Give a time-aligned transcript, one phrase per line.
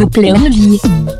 [0.00, 1.19] couple en vie.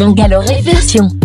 [0.00, 1.19] Bangalore version.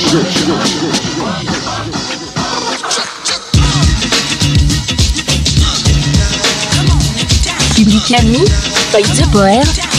[0.00, 0.24] Public
[8.16, 8.40] Ami,
[8.92, 9.28] by The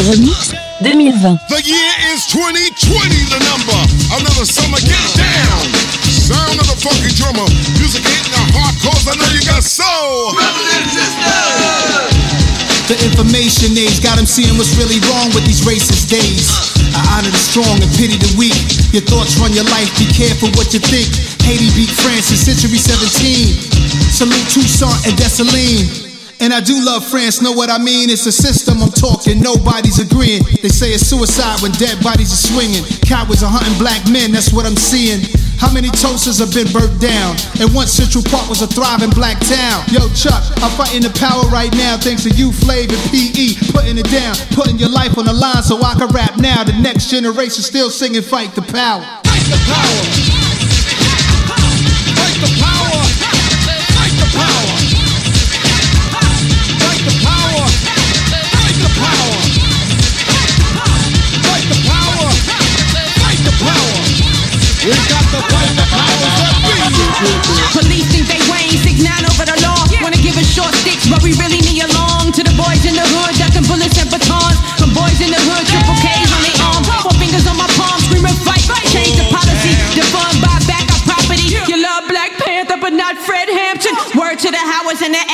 [0.09, 1.37] remix 2020.
[1.49, 3.77] The year is 2020, the number.
[4.17, 5.69] Another summer, get down.
[6.09, 6.73] Sound of the
[7.13, 7.45] drummer.
[7.77, 8.33] Music hitting
[13.51, 16.47] information age got seeing what's really wrong with these racist days.
[16.95, 18.55] I honor the strong and pity the weak.
[18.95, 21.11] Your thoughts run your life, be careful what you think.
[21.43, 23.51] Haiti beat France in century 17.
[24.07, 26.07] Salute Toussaint and Dessalines.
[26.39, 28.09] And I do love France, know what I mean?
[28.09, 30.41] It's a system I'm talking, nobody's agreeing.
[30.63, 32.81] They say it's suicide when dead bodies are swinging.
[33.05, 35.21] Cowards are hunting black men, that's what I'm seeing.
[35.61, 37.37] How many toasters have been burnt down?
[37.61, 39.85] And once Central Park was a thriving black town.
[39.93, 43.69] Yo, Chuck, I'm fighting the power right now thanks to you, Flav and PE.
[43.69, 46.63] Putting it down, putting your life on the line so I can rap now.
[46.63, 49.05] The next generation still singing Fight the Power.
[49.21, 50.01] Fight the power.
[52.17, 52.97] Fight the power.
[53.93, 54.70] Fight the power.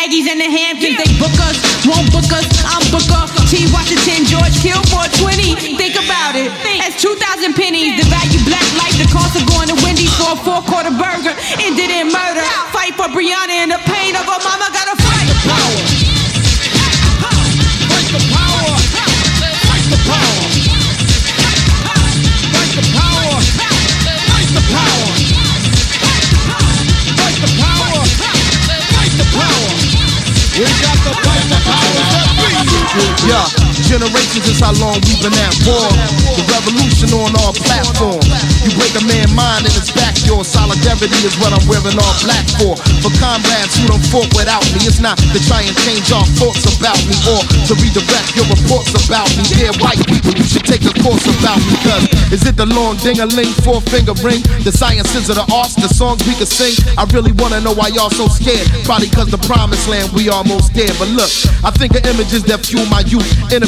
[0.07, 0.95] Aggies and the Hamptons.
[0.95, 2.47] They book us, won't book us.
[2.63, 3.67] I'm Booker, T.
[3.75, 5.75] Washington, George Kilmore, 20.
[5.75, 6.47] Think about it.
[6.79, 7.99] That's 2,000 pennies.
[7.99, 11.35] The value black life, the cost of going to Wendy's for a four quarter burger.
[11.59, 12.47] Ended in murder.
[12.71, 14.39] Fight for Breonna and the pain of her
[33.27, 33.56] Yeah,
[33.87, 35.87] Generations is how long we've been at war.
[36.35, 38.19] The revolution on our platform.
[38.59, 42.15] You break a man's mind and it's back your solidarity is what I'm wearing all
[42.27, 42.75] black for.
[42.99, 46.67] For comrades who don't fought without me, it's not to try and change our thoughts
[46.67, 49.47] about me or to redirect your reports about me.
[49.55, 51.79] Dear white people, you should take a course about me.
[51.87, 52.03] Cause
[52.35, 54.43] is it the long ding a ling, four finger ring?
[54.67, 56.75] The sciences of the arts, the songs we can sing?
[56.99, 58.67] I really wanna know why y'all so scared.
[58.83, 60.91] Probably cause the promised land we almost there.
[60.99, 61.31] But look,
[61.63, 63.23] I think of images that fuel my youth.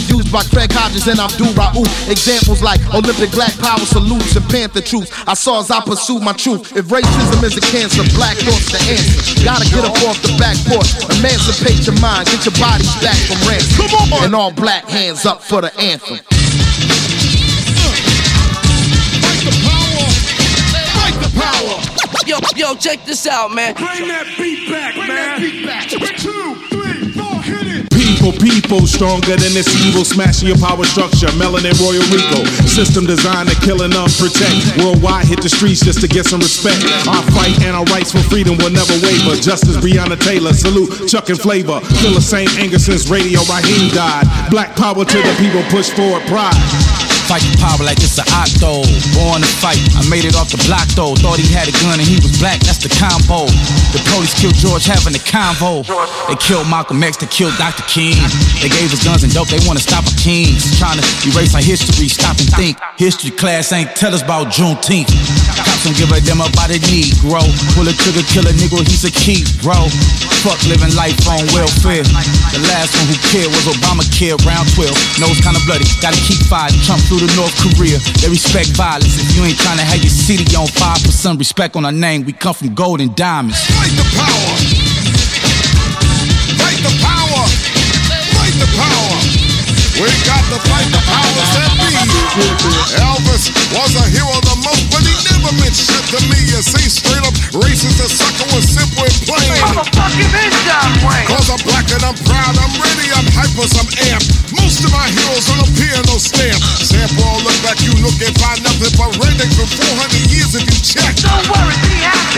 [0.09, 1.85] Interviews by Craig Hodges and Abdul Rauf.
[2.09, 5.13] Examples like Olympic black power salutes and Panther troops.
[5.27, 6.75] I saw as I pursued my truth.
[6.75, 9.45] If racism is a cancer, black thoughts the answer.
[9.45, 13.37] Gotta get up off the back porch, emancipate your mind, get your bodies back from
[13.45, 13.85] ransom.
[13.85, 14.23] Come on!
[14.25, 16.17] And all black hands up for the anthem.
[16.17, 16.41] Fight
[19.45, 20.09] the power.
[20.97, 21.77] Fight the power.
[22.25, 23.75] Yo, yo, check this out, man.
[23.75, 25.07] Bring that beat back, man.
[25.07, 25.87] That beat back.
[25.87, 26.68] Two, three, four, hit
[28.29, 31.27] People, people, stronger than this evil, smashing your power structure.
[31.39, 34.77] Melanin Royal Rico, system designed to kill and unprotect.
[34.83, 36.83] Worldwide, hit the streets just to get some respect.
[37.07, 39.35] Our fight and our rights for freedom will never waver.
[39.35, 41.79] Justice Breonna Taylor, salute Chuck and Flavor.
[42.01, 44.27] Feel the same anger since Radio Raheem died.
[44.51, 46.88] Black power to the people, push forward pride.
[47.29, 48.81] Fight the power like it's an octo.
[49.13, 49.77] Born to fight.
[49.93, 51.13] I made it off the block though.
[51.13, 52.57] Thought he had a gun and he was black.
[52.65, 53.45] That's the combo.
[53.93, 55.85] The police killed George having a convo.
[56.25, 57.21] They killed Malcolm X.
[57.21, 57.85] They killed Dr.
[57.85, 58.17] King.
[58.65, 59.45] They gave us guns and dope.
[59.53, 60.73] They wanna stop our kings.
[60.81, 62.09] Trying to erase our history.
[62.09, 62.81] Stop and think.
[62.97, 65.13] History class ain't tell us about Juneteenth.
[65.65, 67.43] Cops don't give a damn about a Negro.
[67.75, 68.79] Pull a trigger, kill a nigga.
[68.87, 69.75] He's a key, bro.
[70.43, 72.03] Fuck living life on welfare.
[72.03, 74.39] The last one who cared was Obamacare.
[74.47, 74.95] Round 12.
[75.19, 75.85] Nose kinda bloody.
[75.99, 76.79] Gotta keep fighting.
[76.87, 77.99] Trump through to North Korea.
[78.23, 79.19] They respect violence.
[79.19, 81.91] If you ain't trying to have your city on fire, put some respect on our
[81.91, 82.23] name.
[82.23, 83.59] We come from gold and diamonds.
[83.75, 84.51] Fight the power.
[86.55, 87.43] Fight the power.
[88.35, 89.48] Fight the power.
[89.99, 91.91] We got to fight the powers that be.
[93.03, 96.39] Elvis was a hero the most, but he never meant shit to me.
[96.39, 99.59] You see, straight up racist and sucker was simple and plain.
[101.27, 104.55] Cause I'm black and I'm proud, I'm ready, I'm hyper, I'm amped.
[104.55, 106.63] Most of my heroes on a piano stamp.
[106.79, 110.63] Sample all look like you look and find nothing but redneck from 400 years if
[110.63, 111.11] you check.
[111.27, 111.75] Don't worry.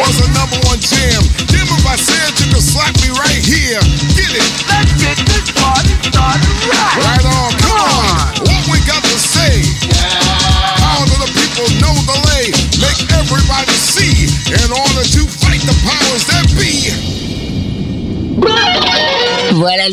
[0.02, 1.22] Was a number one jam.